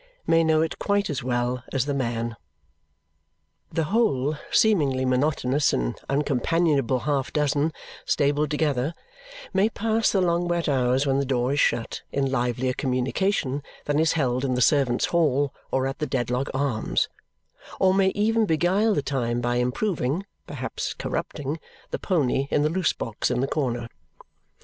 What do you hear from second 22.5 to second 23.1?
the loose